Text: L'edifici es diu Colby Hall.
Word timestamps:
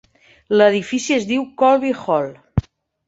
L'edifici 0.61 1.17
es 1.17 1.27
diu 1.33 1.45
Colby 1.63 1.93
Hall. 1.99 2.33